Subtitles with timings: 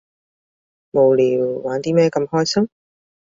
[0.93, 2.67] 無聊，玩啲咩咁開心？